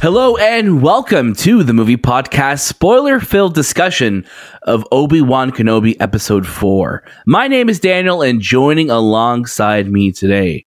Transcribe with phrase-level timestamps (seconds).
[0.00, 4.24] Hello and welcome to the movie podcast spoiler filled discussion
[4.62, 7.02] of Obi Wan Kenobi Episode 4.
[7.26, 10.64] My name is Daniel, and joining alongside me today,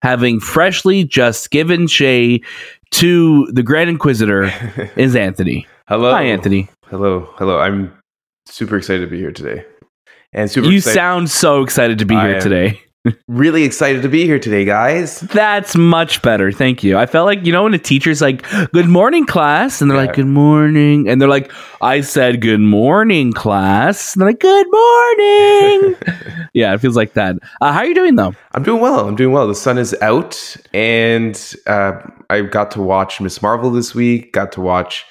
[0.00, 2.40] having freshly just given Shay
[2.92, 4.44] to the Grand Inquisitor,
[4.96, 5.66] is Anthony.
[5.86, 6.10] Hello.
[6.12, 6.68] Hi, Anthony.
[6.86, 7.28] Hello.
[7.36, 7.58] Hello.
[7.58, 7.92] I'm
[8.46, 9.66] super excited to be here today.
[10.32, 12.42] And super You excited- sound so excited to be I here am.
[12.42, 12.80] today.
[13.28, 15.20] Really excited to be here today, guys.
[15.20, 16.52] That's much better.
[16.52, 16.96] Thank you.
[16.96, 19.80] I felt like, you know, when a teacher's like, Good morning, class.
[19.80, 21.08] And they're like, Good morning.
[21.08, 24.14] And they're like, I said, Good morning, class.
[24.14, 25.96] And they're like, Good morning.
[26.54, 27.36] yeah, it feels like that.
[27.60, 28.34] Uh, how are you doing, though?
[28.52, 29.08] I'm doing well.
[29.08, 29.48] I'm doing well.
[29.48, 32.00] The sun is out, and uh,
[32.30, 34.32] I got to watch Miss Marvel this week.
[34.32, 35.04] Got to watch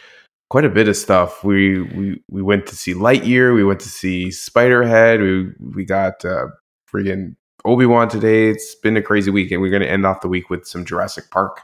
[0.50, 1.44] quite a bit of stuff.
[1.44, 3.54] We we we went to see Lightyear.
[3.54, 5.20] We went to see Spiderhead.
[5.22, 6.48] We we got uh,
[6.92, 8.50] friggin' Obi Wan today.
[8.50, 10.86] It's been a crazy week, and we're going to end off the week with some
[10.86, 11.62] Jurassic Park.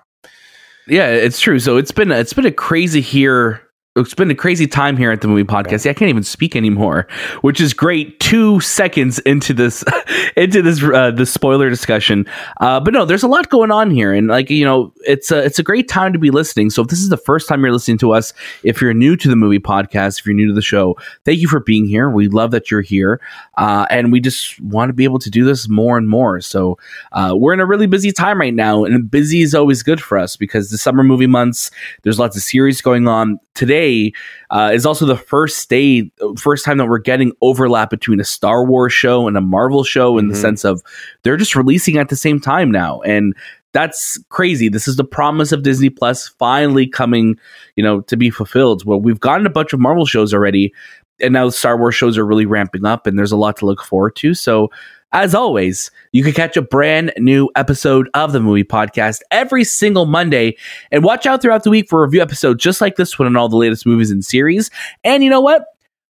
[0.87, 1.59] Yeah, it's true.
[1.59, 3.61] So it's been it's been a crazy here.
[3.95, 5.83] It's been a crazy time here at the movie podcast.
[5.83, 7.07] Yeah, I can't even speak anymore,
[7.41, 8.16] which is great.
[8.27, 9.85] Two seconds into this,
[10.35, 12.25] into this, uh, the spoiler discussion.
[12.59, 15.45] Uh, but no, there's a lot going on here, and like you know, it's a
[15.45, 16.69] it's a great time to be listening.
[16.69, 19.29] So if this is the first time you're listening to us, if you're new to
[19.29, 22.09] the movie podcast, if you're new to the show, thank you for being here.
[22.09, 23.21] We love that you're here,
[23.57, 26.41] uh, and we just want to be able to do this more and more.
[26.41, 26.77] So
[27.13, 30.17] uh, we're in a really busy time right now, and busy is always good for
[30.17, 31.71] us because the summer movie months,
[32.03, 33.39] there's lots of series going on.
[33.53, 34.11] Today
[34.49, 38.65] uh, is also the first day, first time that we're getting overlap between a Star
[38.65, 40.41] Wars show and a Marvel show in the Mhm.
[40.41, 40.81] sense of
[41.23, 43.33] they're just releasing at the same time now, and
[43.73, 44.69] that's crazy.
[44.69, 47.35] This is the promise of Disney Plus finally coming,
[47.75, 48.83] you know, to be fulfilled.
[48.85, 50.73] Well, we've gotten a bunch of Marvel shows already,
[51.21, 53.83] and now Star Wars shows are really ramping up, and there's a lot to look
[53.83, 54.33] forward to.
[54.33, 54.69] So,
[55.13, 60.05] as always, you can catch a brand new episode of the movie podcast every single
[60.05, 60.57] Monday,
[60.91, 63.37] and watch out throughout the week for a review episodes just like this one and
[63.37, 64.69] all the latest movies and series.
[65.03, 65.65] And you know what?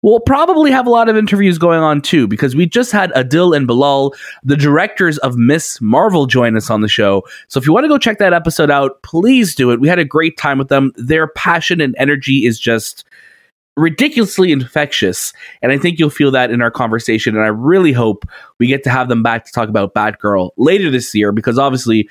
[0.02, 3.56] We'll probably have a lot of interviews going on too, because we just had Adil
[3.56, 7.22] and Bilal, the directors of Miss Marvel, join us on the show.
[7.46, 9.80] So if you want to go check that episode out, please do it.
[9.80, 10.92] We had a great time with them.
[10.96, 13.04] Their passion and energy is just
[13.76, 15.32] ridiculously infectious.
[15.62, 17.36] And I think you'll feel that in our conversation.
[17.36, 18.26] And I really hope
[18.58, 22.08] we get to have them back to talk about Batgirl later this year, because obviously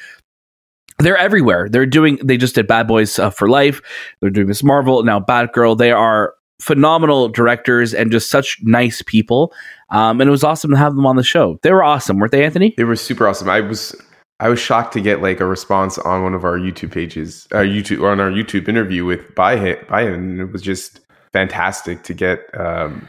[0.99, 1.67] they're everywhere.
[1.67, 3.81] They're doing, they just did Bad Boys uh, for Life.
[4.21, 5.77] They're doing Miss Marvel, now Batgirl.
[5.77, 9.53] They are phenomenal directors and just such nice people.
[9.89, 11.59] Um, and it was awesome to have them on the show.
[11.63, 12.73] They were awesome, weren't they, Anthony?
[12.77, 13.49] They were super awesome.
[13.49, 13.95] I was
[14.39, 17.57] I was shocked to get like a response on one of our YouTube pages, uh,
[17.57, 20.39] YouTube or on our YouTube interview with by him, by him.
[20.39, 20.99] It was just
[21.33, 23.07] fantastic to get um,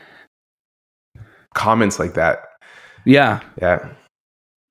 [1.55, 2.41] comments like that.
[3.05, 3.41] Yeah.
[3.61, 3.89] Yeah,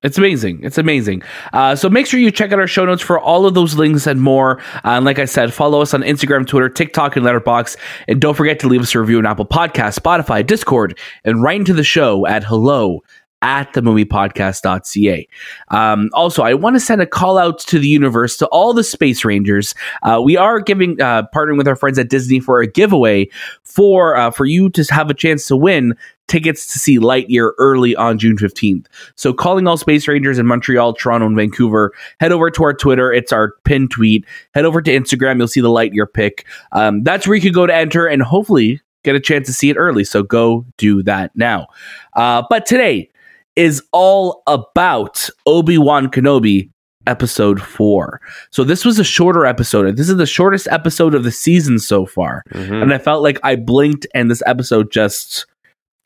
[0.02, 0.60] It's amazing.
[0.64, 1.22] It's amazing.
[1.52, 4.06] Uh, so make sure you check out our show notes for all of those links
[4.06, 4.58] and more.
[4.76, 7.76] Uh, and like I said, follow us on Instagram, Twitter, TikTok, and Letterboxd.
[8.08, 11.60] And don't forget to leave us a review on Apple Podcasts, Spotify, Discord, and write
[11.60, 13.00] into the show at hello
[13.42, 15.28] at the themoviepodcast.ca.
[15.68, 18.84] Um, also, I want to send a call out to the universe to all the
[18.84, 19.74] Space Rangers.
[20.02, 23.28] Uh, we are giving, uh, partnering with our friends at Disney for a giveaway
[23.64, 25.94] for uh, for you to have a chance to win
[26.28, 28.86] tickets to see Lightyear early on June 15th.
[29.16, 33.12] So, calling all Space Rangers in Montreal, Toronto, and Vancouver, head over to our Twitter.
[33.12, 34.24] It's our pinned tweet.
[34.54, 35.38] Head over to Instagram.
[35.38, 36.46] You'll see the Lightyear pick.
[36.72, 39.68] Um, that's where you can go to enter and hopefully get a chance to see
[39.68, 40.04] it early.
[40.04, 41.66] So, go do that now.
[42.14, 43.10] Uh, but today
[43.56, 46.68] is all about Obi Wan Kenobi.
[47.08, 48.20] Episode four.
[48.50, 49.96] So, this was a shorter episode.
[49.96, 52.44] This is the shortest episode of the season so far.
[52.54, 52.80] Mhm.
[52.80, 55.46] And I felt like I blinked and this episode just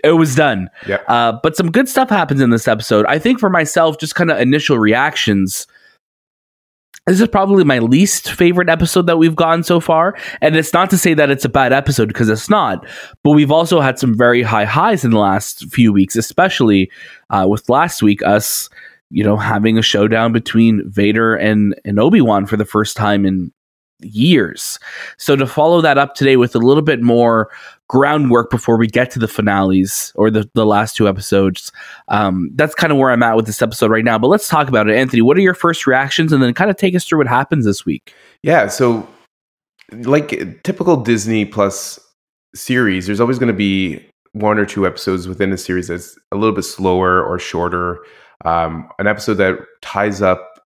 [0.04, 0.68] it was done.
[0.86, 1.04] Yep.
[1.08, 3.06] Uh, but some good stuff happens in this episode.
[3.06, 5.66] I think for myself, just kind of initial reactions.
[7.06, 10.16] This is probably my least favorite episode that we've gotten so far.
[10.40, 12.84] And it's not to say that it's a bad episode because it's not.
[13.22, 16.90] But we've also had some very high highs in the last few weeks, especially
[17.30, 18.68] uh, with last week, us,
[19.10, 23.24] you know, having a showdown between Vader and, and Obi Wan for the first time
[23.24, 23.52] in
[24.00, 24.78] years.
[25.16, 27.50] So to follow that up today with a little bit more
[27.88, 31.72] groundwork before we get to the finales or the, the last two episodes,
[32.08, 34.18] um, that's kind of where I'm at with this episode right now.
[34.18, 34.96] But let's talk about it.
[34.96, 36.32] Anthony, what are your first reactions?
[36.32, 38.12] And then kind of take us through what happens this week.
[38.42, 38.68] yeah.
[38.68, 39.08] So,
[39.92, 42.00] like typical Disney Plus
[42.54, 46.36] series, there's always going to be one or two episodes within a series that's a
[46.36, 47.98] little bit slower or shorter.
[48.44, 50.65] Um, an episode that ties up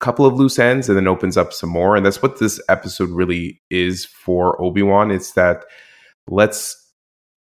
[0.00, 1.96] a couple of loose ends and then opens up some more.
[1.96, 5.10] And that's what this episode really is for Obi Wan.
[5.10, 5.64] It's that
[6.28, 6.76] let's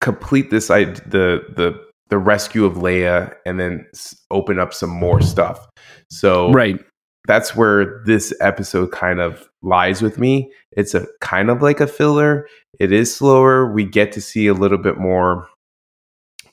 [0.02, 1.80] complete this I the the
[2.10, 3.86] the rescue of Leia and then
[4.32, 5.68] open up some more stuff.
[6.10, 6.80] So Right.
[7.28, 10.50] that's where this episode kind of lies with me.
[10.72, 12.48] It's a kind of like a filler.
[12.80, 13.70] It is slower.
[13.74, 15.50] We get to see a little bit more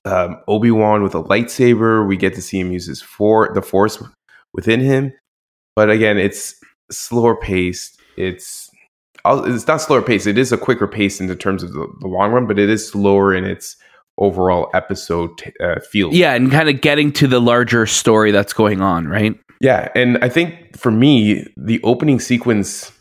[0.04, 2.06] um, Obi Wan with a lightsaber.
[2.06, 4.02] We get to see him use his for the Force
[4.52, 5.12] within him.
[5.76, 6.54] But again, it's
[6.90, 8.00] slower paced.
[8.16, 8.70] It's
[9.26, 10.26] it's not slower paced.
[10.26, 12.88] It is a quicker pace in terms of the, the long run, but it is
[12.88, 13.76] slower in its
[14.18, 15.30] overall episode
[15.60, 16.12] uh, feel.
[16.12, 19.34] Yeah, and kind of getting to the larger story that's going on, right?
[19.60, 22.92] Yeah, and I think for me, the opening sequence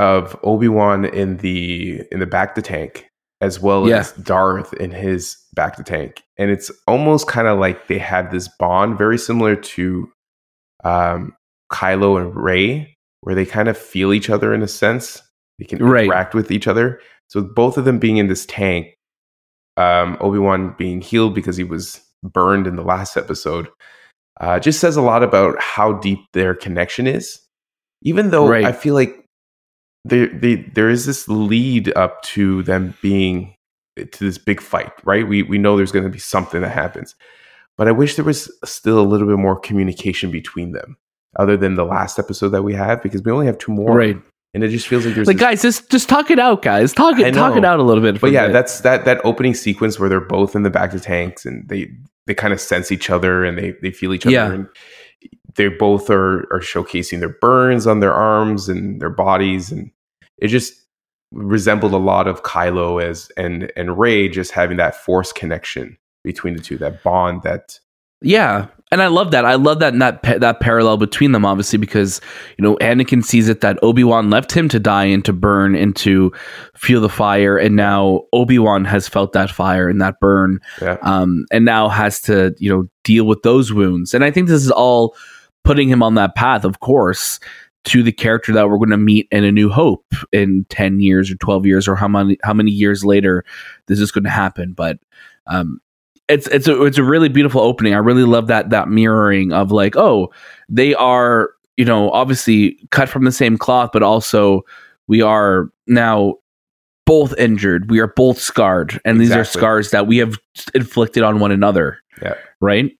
[0.00, 3.06] of Obi Wan in the in the bacta tank,
[3.40, 3.98] as well Yeah.
[3.98, 8.48] as Darth in his bacta tank, and it's almost kind of like they had this
[8.58, 10.10] bond, very similar to
[10.82, 11.34] um,
[11.72, 15.22] Kylo and Rey, where they kind of feel each other in a sense.
[15.58, 16.04] They can Right.
[16.04, 17.00] interact with each other.
[17.28, 18.88] So both of them being in this tank,
[19.76, 23.68] um, Obi Wan being healed because he was burned in the last episode,
[24.40, 27.40] uh, just says a lot about how deep their connection is.
[28.02, 28.64] Even though Right.
[28.64, 29.24] I feel like
[30.06, 33.54] there they, there is this lead up to them being
[33.96, 35.28] to this big fight, right?
[35.28, 37.14] We we know there's going to be something that happens,
[37.76, 40.96] but I wish there was still a little bit more communication between them,
[41.38, 44.20] other than the last episode that we have, because we only have two more, Right.
[44.52, 46.92] And it just feels like there's Like this- guys, just just talk it out, guys.
[46.92, 48.20] Talk it talk it out a little bit.
[48.20, 48.52] but yeah, bit.
[48.52, 51.88] that's that that opening sequence where they're both in the bacta tanks and they
[52.26, 54.50] they kind of sense each other and they they feel each other Yeah.
[54.50, 54.66] and
[55.54, 59.92] they both are are showcasing their burns on their arms and their bodies and
[60.38, 60.74] it just
[61.30, 66.54] resembled a lot of Kylo as and and Rey just having that force connection between
[66.54, 67.78] the two, that bond that
[68.22, 69.44] Yeah, and I love that.
[69.44, 72.20] I love that that that parallel between them, obviously, because
[72.58, 75.76] you know Anakin sees it that Obi Wan left him to die and to burn
[75.76, 76.32] and to
[76.74, 80.98] feel the fire, and now Obi Wan has felt that fire and that burn, yeah.
[81.02, 84.12] um, and now has to you know deal with those wounds.
[84.12, 85.14] And I think this is all
[85.62, 87.38] putting him on that path, of course,
[87.84, 91.30] to the character that we're going to meet in A New Hope in ten years
[91.30, 93.44] or twelve years or how many how many years later
[93.86, 94.72] this is going to happen.
[94.72, 94.98] But
[95.46, 95.80] um,
[96.30, 97.94] it's it's a, it's a really beautiful opening.
[97.94, 100.32] I really love that that mirroring of like, oh,
[100.68, 104.62] they are you know obviously cut from the same cloth, but also
[105.08, 106.36] we are now
[107.06, 107.90] both injured.
[107.90, 110.38] We are both scarred, and these are scars that we have
[110.74, 111.98] inflicted on one another.
[112.22, 112.34] Yeah.
[112.60, 112.96] Right.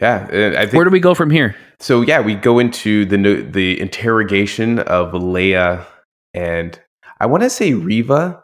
[0.00, 0.26] Yeah,
[0.58, 1.54] I think Where do we go from here?
[1.78, 5.86] So yeah, we go into the the interrogation of Leia
[6.34, 6.80] and
[7.20, 8.42] I want to say Riva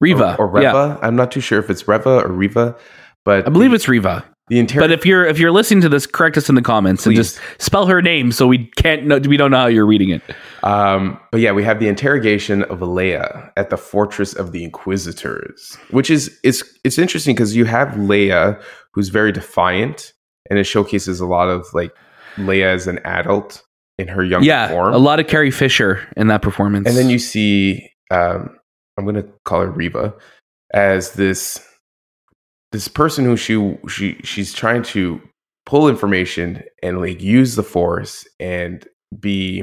[0.00, 0.98] Riva or, or Yeah, Reva.
[1.02, 2.76] I'm not too sure if it's Reva or Riva,
[3.28, 4.24] but I believe it's Riva.
[4.48, 7.04] the inter- But if you're if you're listening to this, correct us in the comments
[7.06, 10.08] and just spell her name so we can't know we don't know how you're reading
[10.08, 10.22] it.
[10.62, 15.76] Um, but yeah, we have the interrogation of Leia at the Fortress of the Inquisitors,
[15.90, 18.58] which is it's it's interesting because you have Leia
[18.94, 20.14] who's very defiant,
[20.48, 21.92] and it showcases a lot of like
[22.38, 23.62] Leia as an adult
[23.98, 24.94] in her young yeah, form.
[24.94, 26.88] a lot of Carrie Fisher in that performance.
[26.88, 28.56] and then you see um,
[28.96, 30.14] i'm going to call her riva
[30.72, 31.67] as this
[32.72, 35.20] this person who she she she's trying to
[35.66, 38.86] pull information and like use the force and
[39.20, 39.62] be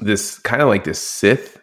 [0.00, 1.58] this kind of like this sith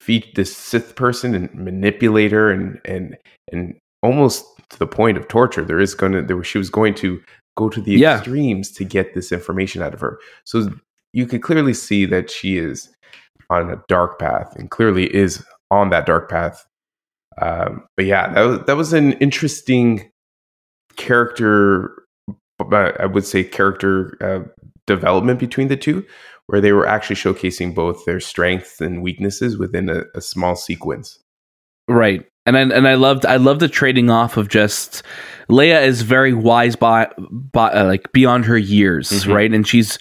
[0.00, 3.16] feat this sith person and manipulator and and
[3.52, 6.70] and almost to the point of torture there is going to there was she was
[6.70, 7.20] going to
[7.56, 8.16] go to the Yeah.
[8.16, 10.70] extremes to get this information out of her so
[11.12, 12.88] you could clearly see that she is
[13.50, 16.64] on a dark path and clearly is on that dark path.
[17.38, 20.10] Um, but yeah, that was, that was an interesting
[20.96, 22.04] character,
[22.72, 24.48] I would say character uh,
[24.86, 26.04] development between the two,
[26.46, 31.18] where they were actually showcasing both their strengths and weaknesses within a, a small sequence.
[31.88, 32.26] Right.
[32.46, 35.02] And I, and I loved I love the trading off of just
[35.48, 39.34] Leia is very wise by, by uh, like beyond her years, Mhm.
[39.34, 39.52] right?
[39.52, 39.98] And she's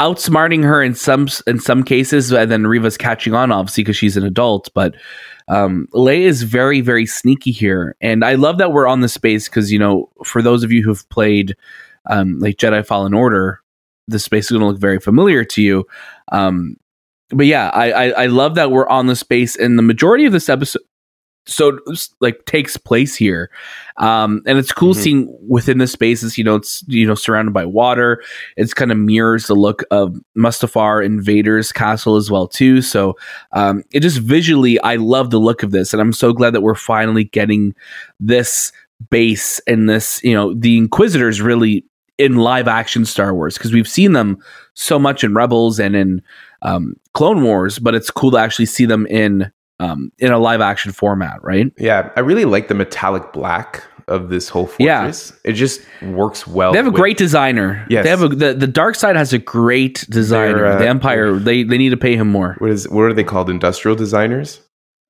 [0.00, 4.16] outsmarting her in some in some cases, and then Riva's catching on obviously because she's
[4.16, 4.70] an adult.
[4.74, 4.94] But
[5.48, 9.48] um, Leia is very very sneaky here, and I love that we're on the space
[9.48, 11.56] because you know for those of you who've played
[12.10, 13.60] um, like Jedi Fallen Order,
[14.08, 15.86] the space is going to look very familiar to you.
[16.30, 16.76] Um,
[17.30, 20.32] but yeah, I, I I love that we're on the space, and the majority of
[20.32, 20.82] this episode
[21.46, 21.78] so
[22.20, 23.50] like takes place here.
[23.96, 24.96] Um and it's cool Mhm.
[25.02, 28.22] seeing within the spaces you know it's you know surrounded by water.
[28.56, 32.80] It's kind of mirrors the look of mustafar in Vader's castle as well too.
[32.82, 33.16] So
[33.52, 36.60] um it just visually i love the look of this and i'm so glad that
[36.60, 37.74] we're finally getting
[38.20, 38.72] this
[39.10, 41.84] base and this you know the inquisitors really
[42.18, 44.38] in live action star wars because we've seen them
[44.74, 46.22] so much in rebels and in
[46.62, 49.50] um clone wars but it's cool to actually see them in
[49.82, 51.72] um, in a live action format, right?
[51.78, 55.00] Yeah, I really like the metallic black of this whole Yeah.
[55.00, 55.32] fortress.
[55.44, 56.72] It just works well.
[56.72, 57.86] They have a with- great designer.
[57.88, 58.04] Yes.
[58.04, 60.66] They have a the, the dark side has a great designer.
[60.66, 62.56] Uh, the Empire they they need to pay him more.
[62.58, 63.48] What is what are they called?
[63.50, 64.60] Industrial designers.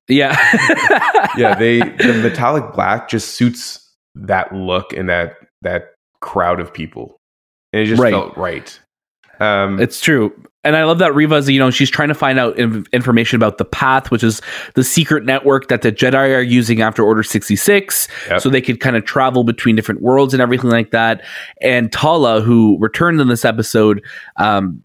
[0.07, 0.35] Yeah.
[1.35, 7.17] Yeah, they the metallic black just suits that look and that that crowd of people,
[7.71, 8.11] and it just Right.
[8.13, 8.79] felt right.
[9.39, 10.33] Um, It's true.
[10.63, 13.57] And I love that Riva's, you know, she's trying to find out inf- information about
[13.57, 14.41] the Path, which is
[14.75, 18.07] the secret network that the Jedi are using after Order 66.
[18.29, 18.41] Yep.
[18.41, 21.21] So they could kind of travel between different worlds and everything like that.
[21.61, 24.01] And Tala, who returned in this episode,
[24.37, 24.81] um,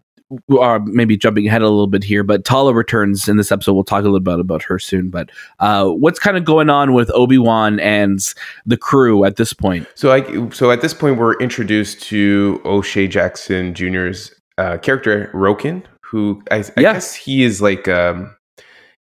[0.47, 3.73] or maybe jumping ahead a little bit here, but Tala returns in this episode.
[3.73, 5.09] We'll talk a little bit about her soon.
[5.09, 8.19] But uh, what's kind of going on with Obi Wan and
[8.65, 9.87] the crew at this point?
[9.95, 15.83] So I so at this point we're introduced to O'Shea Jackson Jr.'s uh, character Roken,
[16.03, 16.93] who I, I Yeah.
[16.93, 18.35] guess he is like um,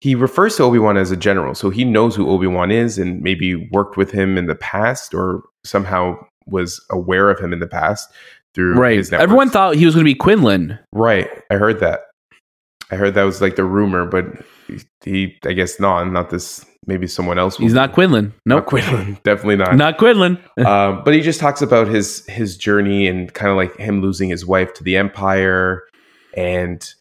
[0.02, 2.98] he refers to Obi Wan as a general, so he knows who Obi Wan is
[3.00, 7.60] and maybe worked with him in the past or somehow was aware of him in
[7.60, 8.10] the past
[8.54, 8.98] through Right.
[8.98, 9.24] his networks.
[9.24, 10.78] Everyone thought he was going to be Quinlan.
[10.94, 11.28] right.
[11.52, 12.02] I heard that.
[12.92, 14.26] I heard that was like the rumor, but
[15.04, 17.58] he I guess not not this maybe someone else.
[17.58, 18.34] He's not Quinlan.
[18.46, 18.68] No, Nope.
[18.68, 19.18] Quinlan.
[19.24, 19.76] Definitely not.
[19.76, 20.38] Not Quinlan.
[20.66, 24.30] um, but he just talks about his his journey and kind of like him losing
[24.30, 25.84] his wife to the empire
[26.36, 26.94] and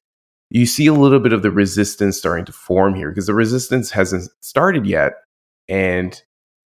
[0.50, 3.90] you see a little bit of the resistance starting to form here because the resistance
[3.90, 5.14] hasn't started yet
[5.68, 6.22] and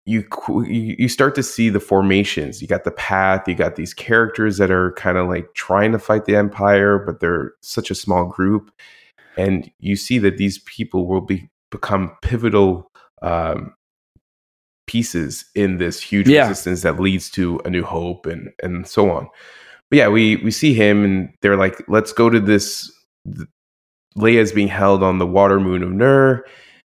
[0.06, 0.24] you
[0.66, 4.70] you start to see the formations you got the path you got these characters that
[4.70, 8.72] are kind of like trying to fight the empire but they're such a small group
[9.36, 12.90] and you see that these people will be become pivotal
[13.22, 13.74] um,
[14.86, 16.48] pieces in this huge Yeah.
[16.48, 19.28] resistance that leads to a new hope and and so on.
[19.90, 22.90] But yeah we we see him and they're like let's go to this
[23.34, 23.48] th-
[24.16, 26.44] leia's being held on the water moon of nur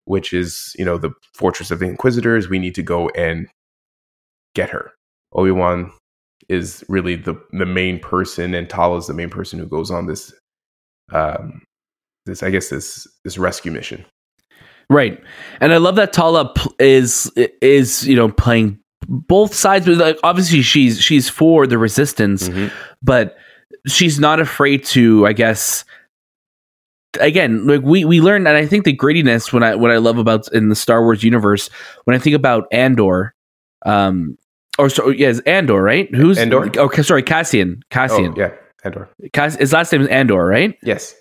[0.06, 2.48] which is you know the fortress of the inquisitors.
[2.50, 3.48] We need to go and
[4.56, 4.92] get her.
[5.34, 5.92] Obi-wan
[6.50, 10.06] is really the the main person and Tala is the main person who goes on
[10.08, 10.34] this
[11.14, 11.62] um
[12.28, 14.06] this i guess this this rescue mission
[14.90, 15.22] Right,
[15.60, 17.30] and I love that Tala is
[17.62, 22.72] is you know playing both sides, but like obviously she's she's for the resistance, Mhm.
[23.04, 23.36] but
[23.86, 25.84] she's not afraid to, I guess.
[27.20, 30.20] Again, like we we learned, and I think the grittiness when I what I love
[30.20, 31.70] about in the Star Wars universe
[32.06, 33.34] when I think about Andor,
[33.86, 34.38] um,
[34.80, 36.08] or so yes, Andor, right?
[36.16, 36.70] Who's Andor?
[36.80, 37.82] Okay, sorry, Cassian.
[37.90, 38.34] Cassian.
[38.38, 38.52] oh yeah
[38.86, 39.10] Andor.
[39.34, 40.78] Cass- his last name is Andor, right?
[40.84, 41.14] yes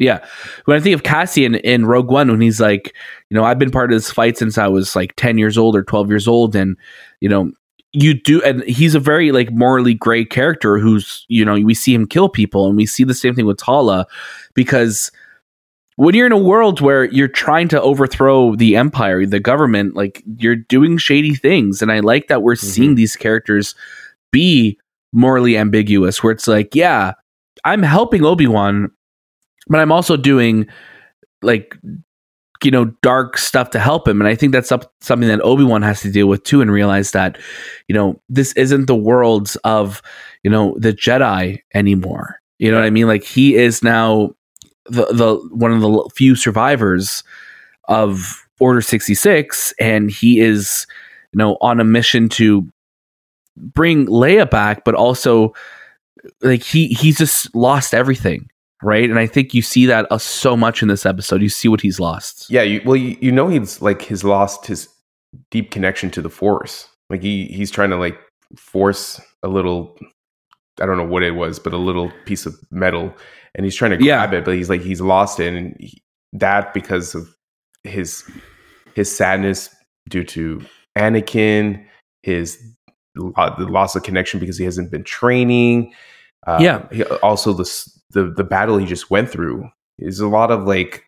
[0.00, 0.24] Yeah.
[0.64, 2.96] When I think of Cassian in Rogue One, when he's like,
[3.28, 5.76] you know, I've been part of this fight since I was like 10 years old
[5.76, 6.56] or 12 years old.
[6.56, 6.76] And,
[7.20, 7.52] you know,
[7.92, 11.92] you do, and he's a very like morally gray character who's, you know, we see
[11.92, 12.66] him kill people.
[12.66, 14.06] And we see the same thing with Tala
[14.54, 15.12] because
[15.96, 20.22] when you're in a world where you're trying to overthrow the empire, the government, like
[20.38, 21.82] you're doing shady things.
[21.82, 22.66] And I like that we're mm-hmm.
[22.66, 23.74] seeing these characters
[24.32, 24.78] be
[25.12, 27.12] morally ambiguous, where it's like, yeah,
[27.66, 28.90] I'm helping Obi Wan,
[29.68, 30.66] but I'm also doing
[31.42, 31.76] like
[32.62, 34.20] you know dark stuff to help him.
[34.20, 37.12] And i think that's up, something that obi-wan has to deal with too and realize
[37.12, 37.38] that
[37.88, 40.02] you know this isn't the worlds of
[40.42, 42.40] you know the jedi anymore.
[42.58, 43.06] You know what i mean?
[43.06, 44.34] Like he is now
[44.86, 47.22] the the one of the few survivors
[47.88, 50.86] of order 66 and he is
[51.32, 52.68] you know on a mission to
[53.56, 55.52] bring leia back but also
[56.42, 58.48] like he he's just lost everything
[58.82, 61.68] right and i think you see that uh, so much in this episode you see
[61.68, 64.88] what he's lost Yeah, you, well, you, you know he's like he's lost his
[65.50, 66.88] deep connection to the force.
[67.08, 68.18] Like he he's trying to like
[68.56, 69.96] force a little,
[70.80, 73.14] I don't know what it was, but a little piece of metal,
[73.54, 74.26] and he's trying to Yeah.
[74.26, 77.28] grab it, but he's like he's lost it, and he, that because of
[77.84, 78.24] his
[78.94, 79.68] his sadness
[80.08, 80.64] due to
[80.98, 81.84] Anakin,
[82.22, 82.58] his
[83.14, 85.92] the loss of connection because he hasn't been training.
[86.46, 86.88] Uh, Yeah.
[86.92, 87.64] he- also the
[88.12, 91.04] the the battle he just went through is a lot of like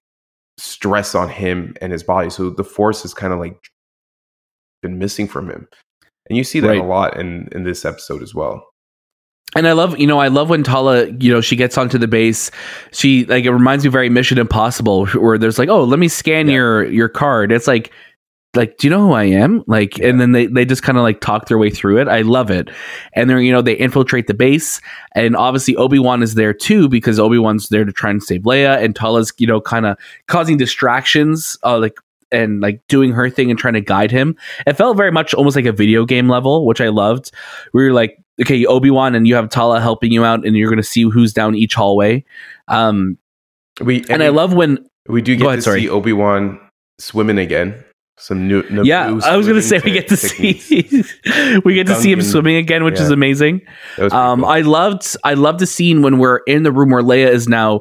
[0.59, 2.31] stress on him and his body.
[2.31, 3.57] So the force has kind of like
[4.83, 5.69] been missing from him.
[6.29, 6.81] And you see that Right.
[6.81, 8.67] a lot in in this episode as well.
[9.55, 12.09] and I love, you know, I love when Tala, you know, she gets onto the
[12.09, 12.51] base.
[12.93, 16.47] She like it reminds me very Mission Impossible, where there's like, oh, let me scan
[16.49, 16.55] Yeah.
[16.55, 17.53] your your card.
[17.53, 17.93] It's like,
[18.55, 19.65] like, do you know who I am?
[19.67, 22.09] Like, and then they they just kind of like talk their way through it.
[22.09, 22.69] I love it.
[23.15, 24.81] And they're you know they infiltrate the base,
[25.15, 28.43] and obviously Obi Wan is there too because Obi Wan's there to try and save
[28.43, 31.97] Leia, and Tala's you know kind of causing distractions, uh, like.
[32.35, 34.37] And like doing her thing and trying to guide him.
[34.67, 37.31] It felt very much almost like a video game level, which I loved.
[37.75, 40.71] We were like, okay, Obi Wan, and you have Tala helping you out, and you're
[40.71, 42.25] going to see who's down each hallway.
[42.69, 43.19] Um,
[43.83, 44.79] We and I we, love when
[45.11, 45.81] we do Go get ahead, to sorry.
[45.83, 46.59] see Obi Wan
[46.99, 47.85] swimming again.
[48.19, 50.65] Some new, new yeah, new I was gonna say we get to techniques.
[50.65, 51.05] see
[51.65, 53.63] we get to see him swimming again, which is amazing.
[53.97, 54.49] That was pretty Um, cool.
[54.51, 57.81] I loved I loved the scene when we're in the room where Leia is now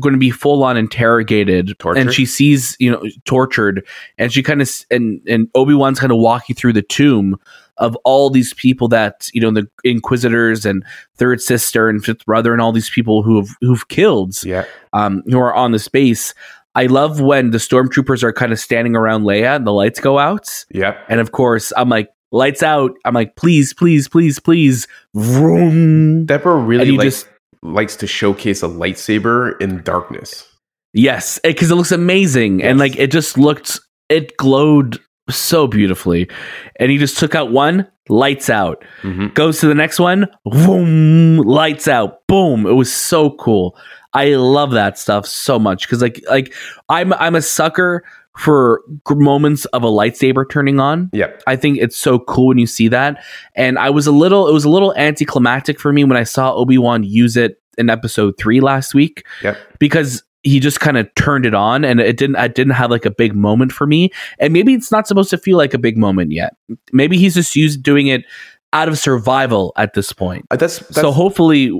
[0.00, 2.00] going to be full on interrogated, Tortured?
[2.00, 3.84] and she sees you know tortured,
[4.18, 7.36] and she kind of and and Obi Wan's kind of walking through the tomb
[7.78, 10.84] of all these people that you know the Inquisitors and
[11.16, 15.22] Third Sister and Fifth Brother and all these people who have who've killed yeah, um,
[15.26, 16.34] who are on the space.
[16.74, 20.18] I love when the stormtroopers are kind of standing around Leia and the lights go
[20.18, 20.64] out.
[20.70, 20.96] yeah.
[21.08, 22.92] And of course, I'm like, lights out.
[23.04, 24.86] I'm like, please, please, please, please.
[25.14, 26.26] Vroom.
[26.26, 27.28] Deborah really likes just-
[27.62, 30.46] likes to showcase a lightsaber in darkness.
[30.94, 32.62] Yes, eh, because it, looks amazing.
[32.62, 34.98] And like, it just looked, it glowed
[35.36, 36.28] so beautifully.
[36.76, 38.84] And he just took out one, lights out.
[39.02, 42.26] hmm Goes to the next one, boom, lights out.
[42.26, 42.66] Boom.
[42.66, 43.76] It was so cool.
[44.12, 46.52] I love that stuff so much because like like
[46.88, 48.02] I'm I'm a sucker
[48.36, 51.10] for moments of a lightsaber turning on.
[51.12, 53.22] Yeah, I think it's so cool when you see that.
[53.54, 56.52] And I was a little it was a little anticlimactic for me when I saw
[56.54, 59.56] Obi-Wan use it in episode 3 last week Yep.
[59.78, 63.04] because he just kind of turned it on and it didn't I didn't have like
[63.04, 64.10] a big moment for me.
[64.38, 66.54] And maybe it's not supposed to feel like a big moment yet.
[66.92, 68.24] Maybe he's just used doing it
[68.72, 70.46] out of survival at this point.
[70.50, 71.78] Uh, that's that's, so hopefully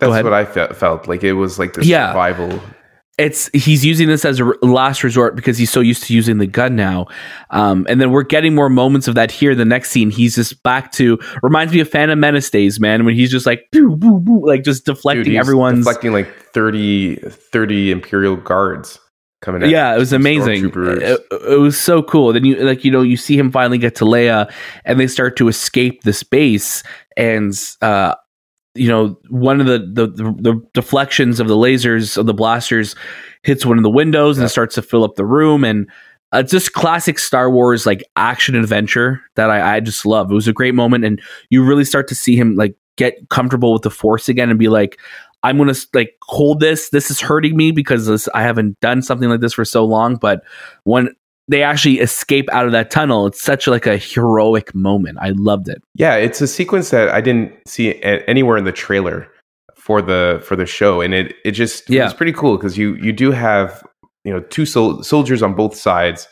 [0.00, 1.22] that's what I fe- felt like.
[1.24, 2.08] It was like the Yeah.
[2.10, 2.60] survival.
[3.16, 6.46] It's he's using this as a last resort because he's so used to using the
[6.46, 7.06] gun now.
[7.50, 9.54] Um, and then we're getting more moments of that here.
[9.54, 13.14] The next scene, he's just back to reminds me of Phantom Menace days, man, when
[13.14, 15.84] he's just like boo, boo, boo, like just deflecting Dude, everyone's.
[15.84, 18.98] deflecting like 30, 30 Imperial guards
[19.44, 19.62] coming.
[19.62, 20.72] At yeah, it was amazing.
[20.74, 22.32] It, it was so cool.
[22.32, 24.52] Then you like you know you see him finally get to Leia,
[24.84, 26.82] and they start to escape the space,
[27.16, 28.14] and uh,
[28.74, 32.94] you know one of the the, the deflections of the lasers of the blasters
[33.42, 34.46] hits one of the windows and Yeah.
[34.46, 35.88] it starts to fill up the room, and
[36.34, 40.30] uh, it's just classic Star Wars like action adventure that I, I just love.
[40.30, 43.72] It was a great moment, and you really start to see him like get comfortable
[43.72, 44.98] with the Force again and be like.
[45.46, 46.88] I'm gonna like hold this.
[46.88, 50.16] This is hurting me because this, I haven't done something like this for so long.
[50.16, 50.42] But
[50.84, 51.10] when
[51.48, 55.18] they actually escape out of that tunnel, it's such like a heroic moment.
[55.20, 55.82] I loved it.
[55.94, 59.28] Yeah, it's a sequence that I didn't see anywhere in the trailer
[59.76, 62.04] for the for the show, and it it just Yeah.
[62.06, 63.82] it's pretty cool because you you do have
[64.24, 66.26] you know two sol- soldiers on both sides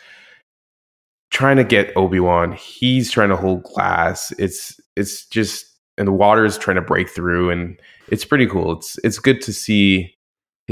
[1.30, 2.52] trying to get Obi Wan.
[2.52, 4.32] He's trying to hold glass.
[4.38, 5.66] It's it's just
[5.98, 8.72] and the water is trying to break through, and it's pretty cool.
[8.72, 10.14] It's it's good to see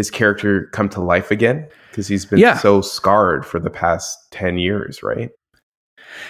[0.00, 2.56] his character come to life again because he's been Yeah.
[2.56, 5.30] so scarred for the past ten years, right?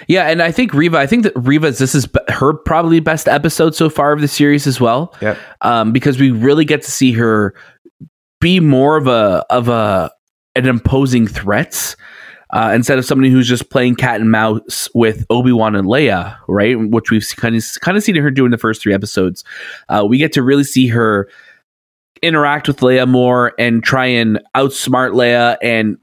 [0.08, 0.98] Yeah, and I think Riva.
[0.98, 4.66] I think that Riva's this is her probably best episode so far of the series
[4.66, 5.14] as well.
[5.22, 5.38] Yep.
[5.62, 7.54] um, because we really get to see her
[8.40, 10.10] be more of a of a
[10.56, 11.94] an imposing threat
[12.52, 16.36] uh, instead of somebody who's just playing cat and mouse with Obi Wan and Leia,
[16.48, 16.74] right?
[16.78, 19.44] Which we've kind of kind of seen her do in the first three episodes.
[19.88, 21.28] Uh, we get to really see her
[22.22, 25.96] interact with Leia more and try and outsmart Leia and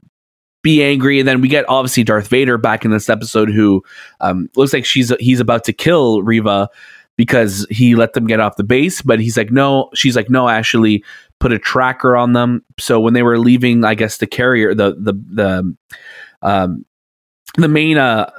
[0.62, 1.18] be angry.
[1.20, 3.82] And then we get obviously Darth Vader back in this episode, who
[4.20, 6.68] um, looks like she's he's about to kill Riva
[7.16, 10.48] because he let them get off the base, but he's like, no, she's like, no,
[10.48, 11.04] actually
[11.40, 12.64] put a tracker on them.
[12.78, 15.76] So when they were leaving, I guess the carrier, the the the
[16.42, 16.84] um
[17.56, 18.30] the main uh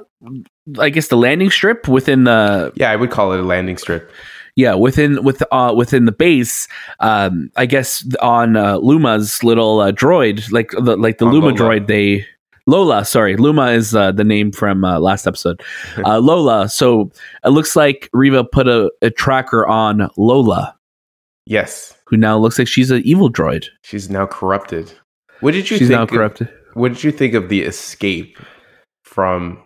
[0.77, 4.12] I guess the landing strip within the Yeah, I would call it a landing strip.
[4.60, 6.67] Yeah within with uh within the base
[7.00, 7.89] um I guess
[8.22, 11.60] on uh, Luma's little uh, droid like the like the On Luma Lola.
[11.60, 12.26] droid they
[12.67, 15.60] Lola, sorry, Luma is uh, the name from uh, last episode.
[16.06, 16.69] Uh, Lola.
[16.69, 17.10] So
[17.43, 20.76] it looks like Riva put a, a tracker on Lola,
[21.48, 23.65] Yes, who now looks like she's an evil droid.
[23.82, 24.93] she's now corrupted.
[25.39, 25.98] What did you She's think?
[25.98, 26.48] now of- corrupted.
[26.76, 28.38] what did you think of the escape
[29.04, 29.58] from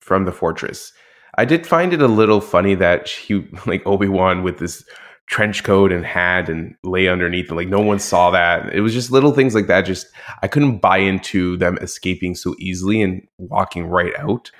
[0.00, 0.92] from the fortress?
[1.38, 4.84] I did find it a little funny that he like Obi Wan with this
[5.26, 8.74] trench coat and hat and Leia underneath and like no one saw that.
[8.74, 9.82] It was just little things like that.
[9.82, 10.06] Just
[10.42, 14.50] I couldn't buy into them escaping so easily and walking right out.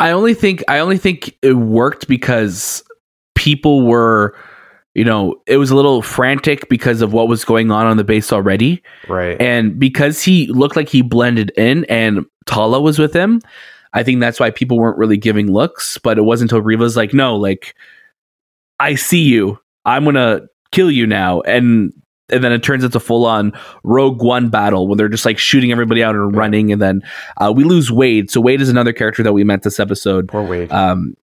[0.00, 2.82] I only think I only think it worked because
[3.34, 4.34] people were,
[4.94, 8.04] you know, it was a little frantic because of what was going on on the
[8.04, 9.40] base already, Right.
[9.40, 13.40] and because he looked like he blended in, and Tala was with him.
[13.96, 15.96] I think that's why people weren't really giving looks.
[15.96, 17.74] But it wasn't until Riva's like, "No, like,
[18.78, 19.58] I see you.
[19.86, 21.92] I'm gonna kill you now," and
[22.28, 23.52] and then it turns into full on
[23.84, 27.00] Rogue One battle when they're just like shooting everybody out and running, and then
[27.38, 28.30] uh, we lose Wade.
[28.30, 30.70] So Wade is another character that we met this episode, Poor Wade.
[30.70, 31.14] um,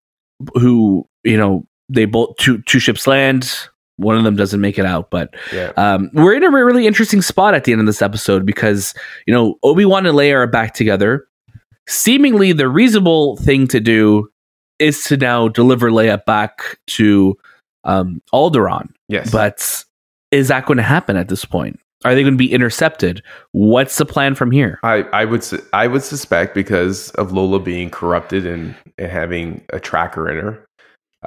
[0.55, 3.55] who you know they both two two ships land.
[3.97, 5.71] One of them doesn't make it out, but yeah.
[5.77, 8.95] um, we're in a really interesting spot at the end of this episode because
[9.27, 11.27] you know Obi Wan and Leia are back together.
[11.88, 14.30] Seemingly the reasonable thing to do
[14.80, 17.38] is to now deliver Leia back to
[17.84, 18.89] um, Alderaan.
[19.08, 19.32] Yes.
[19.32, 19.84] But
[20.32, 21.80] is that going to happen at this point?
[22.06, 23.24] Are they going to be intercepted?
[23.52, 24.80] What's the plan from here?
[24.84, 29.63] I, I would su- I would suspect because of Lola being corrupted and, and having
[29.72, 30.65] a tracker in her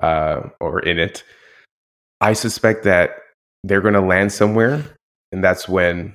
[0.03, 1.25] uh, or in it,
[2.21, 3.17] I suspect that
[3.65, 4.85] they're going to land somewhere,
[5.33, 6.15] and that's when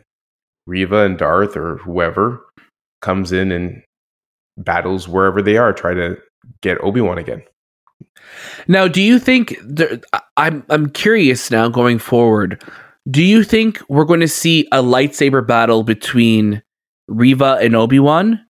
[0.67, 2.45] Riva and Darth or whoever
[3.01, 3.82] comes in and
[4.63, 6.17] battles wherever they are, try to
[6.62, 7.43] get Obi Wan again.
[8.67, 10.00] Now, do you think there,
[10.38, 12.63] I'm I'm curious now going forward?
[13.10, 16.62] Do you think we're going to see a lightsaber battle between
[17.08, 18.45] Riva and Obi Wan,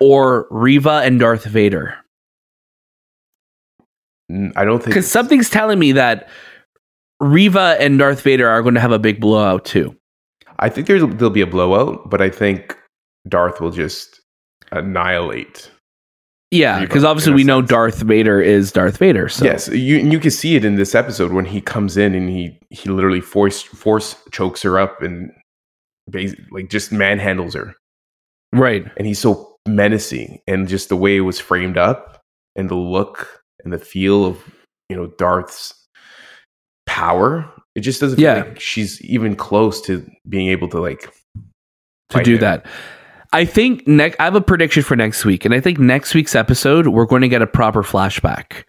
[0.00, 1.96] or Riva and Darth Vader?
[4.30, 6.28] Mm, I don't think Because something's telling me that
[7.20, 9.96] Riva and Darth Vader are going to have a big blowout too.
[10.58, 12.76] I think there's there'll be a blowout, but I think
[13.28, 14.19] Darth will just
[14.72, 15.70] annihilate.
[16.52, 17.62] Yeah, because obviously we know.
[17.62, 19.28] Darth Vader is Darth Vader.
[19.28, 22.28] So Yes, you you can see it in this episode when he comes in and
[22.28, 25.30] he he literally force force chokes her up and
[26.50, 27.76] like just manhandles her,
[28.52, 28.84] right.
[28.96, 32.20] and he's so menacing, and just the way it was framed up,
[32.56, 34.38] and the look and the feel of
[34.88, 35.72] you know Darth's
[36.86, 38.42] power, it just doesn't Yeah.
[38.42, 41.12] feel like she's even close to being able to like
[42.08, 42.40] to do him.
[42.40, 42.66] that.
[43.32, 44.16] I think next.
[44.18, 47.22] I have a prediction for next week, and I think next week's episode we're going
[47.22, 48.64] to get a proper flashback,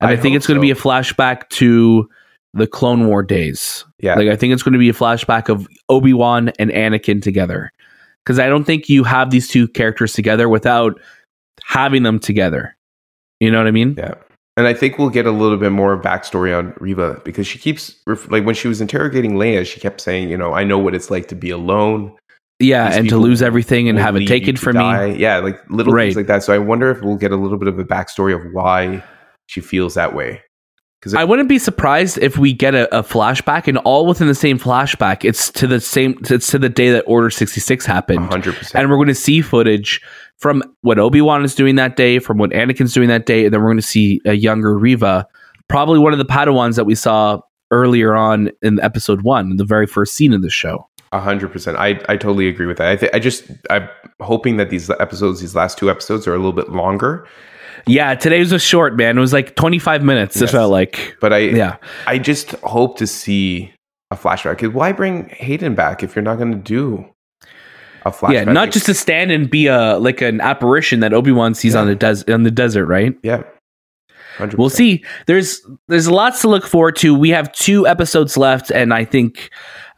[0.00, 2.08] and I, I think it's going to be a flashback to
[2.52, 3.84] the Clone War days.
[3.98, 7.20] Yeah, Like I think it's going to be a flashback of Obi Wan and Anakin
[7.20, 7.72] together,
[8.24, 11.00] because I don't think you have these two characters together without
[11.64, 12.76] having them together.
[13.40, 13.96] You know what I mean?
[13.98, 14.14] Yeah.
[14.56, 17.96] And I think we'll get a little bit more backstory on Reva because she keeps,
[18.06, 21.10] like, when she was interrogating Leia, she kept saying, you know, I know what it's
[21.10, 22.16] like to be alone
[22.64, 25.16] Yeah, and to lose everything and have it taken from me.
[25.16, 26.06] Yeah, like little Right.
[26.06, 26.42] things like that.
[26.42, 29.02] So I wonder if we'll get a little bit of a backstory of why
[29.46, 30.40] she feels that way.
[31.00, 34.34] Because I wouldn't be surprised if we get a, a flashback and all within the
[34.34, 35.22] same flashback.
[35.22, 36.18] It's to the same.
[36.30, 38.80] It's to the day that Order sixty six happened, hundred percent.
[38.80, 40.00] and we're going to see footage
[40.38, 43.52] from what Obi Wan is doing that day, from what Anakin's doing that day, and
[43.52, 45.26] then we're going to see a younger Riva,
[45.68, 47.38] probably one of the Padawans that we saw
[47.70, 50.88] earlier on in episode one, the very first scene of the show.
[51.14, 51.76] A hundred percent.
[51.78, 52.88] I I totally agree with that.
[52.88, 53.88] I th- I just I'm
[54.20, 57.26] hoping that these episodes, these last two episodes, are a little bit longer.
[57.86, 59.16] Yeah, today was a short man.
[59.16, 60.40] It was like twenty five minutes.
[60.40, 61.16] It felt like.
[61.20, 63.72] But I Yeah, I just hope to see
[64.10, 64.72] a flashback.
[64.72, 67.04] Why bring Hayden back if you're not going to do
[68.04, 68.32] a flashback?
[68.32, 71.74] yeah, not just to stand and be a like an apparition that Obi Wan sees
[71.74, 71.80] Yeah.
[71.82, 73.14] on the des- on the desert, right?
[73.22, 73.42] yeah.
[74.38, 74.56] 100%.
[74.58, 75.04] We'll see.
[75.26, 77.14] There's there's lots to look forward to.
[77.14, 79.48] We have two episodes left, and I think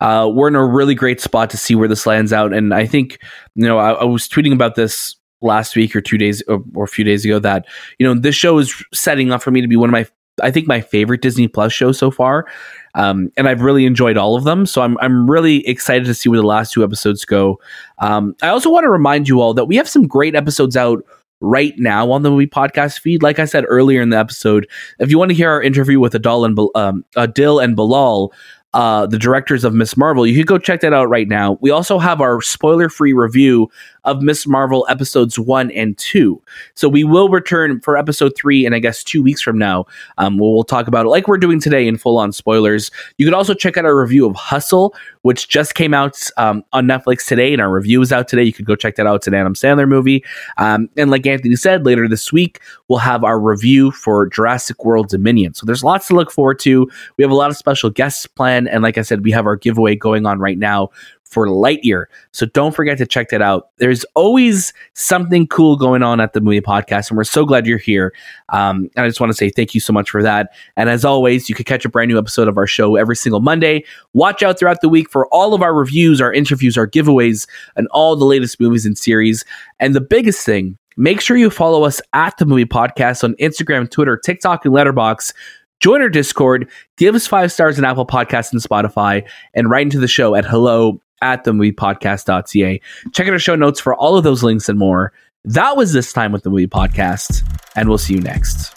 [0.01, 2.53] uh, we're in a really great spot to see where this lands out.
[2.53, 3.19] And I think
[3.55, 6.85] you know I, I was tweeting about this last week or two days or, or
[6.85, 7.67] a few days ago that
[7.99, 10.07] you know this show is setting up for me to be one of my
[10.43, 12.47] I think my favorite Disney Plus shows so far.
[12.95, 14.67] Um, and I've really enjoyed all of them.
[14.67, 17.59] So I'm I'm really excited to see where the last two episodes go.
[17.99, 21.05] Um, I also want to remind you all that we have some great episodes out
[21.41, 23.23] right now on the movie podcast feed.
[23.23, 24.67] Like I said earlier in the episode,
[24.99, 28.33] if you want to hear our interview with Adil and um, Adil and Bilal,
[28.77, 31.57] uh, the directors of Miss Marvel, you can go check that out right now.
[31.63, 33.71] We also have our spoiler-free review
[34.07, 36.43] of Miss Marvel episodes one and two.
[36.75, 39.85] So we will return for episode three, and I guess two weeks from now,
[40.17, 42.91] um, we'll, we'll talk about it like we're doing today in full-on spoilers.
[43.19, 46.87] You can also check out our review of Hustle, which just came out um, on
[46.87, 48.45] Netflix today, and our review is out today.
[48.45, 49.17] You could go check that out.
[49.17, 50.25] It's an Adam Sandler movie.
[50.57, 55.09] Um, and like Anthony said, later this week, we'll have our review for Jurassic World
[55.09, 55.53] Dominion.
[55.55, 56.89] So there's lots to look forward to.
[57.17, 58.69] We have a lot of special guests planned.
[58.69, 60.91] And like I said, we have our giveaway going on right now
[61.29, 62.07] for Lightyear.
[62.33, 63.71] So don't forget to check that out.
[63.79, 67.79] There's always something cool going on at the movie podcast, and we're so glad you're
[67.79, 68.15] here.
[68.51, 70.55] Um, and I just want to say thank you so much for that.
[70.77, 73.41] And as always, you can catch a brand new episode of our show every single
[73.41, 73.85] Monday.
[74.13, 77.89] Watch out throughout the week for all of our reviews, our interviews, our giveaways, and
[77.91, 79.45] all the latest movies and series.
[79.81, 83.91] And the biggest thing, make sure you follow us at the movie podcast on Instagram,
[83.91, 85.33] Twitter, TikTok, and Letterboxd.
[85.81, 89.99] Join our Discord, give us five stars on Apple Podcasts and Spotify, and write into
[89.99, 92.81] the show at hello at the moviepodcast.ca.
[93.13, 95.13] Check out our show notes for all of those links and more.
[95.45, 97.43] That was this time with the movie podcast,
[97.77, 98.76] and we'll see you next.